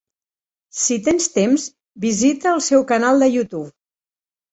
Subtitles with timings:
[0.83, 1.65] Si tens temps,
[2.05, 3.67] visita el seu canal de YouTube.